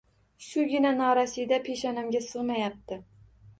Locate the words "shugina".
0.45-0.91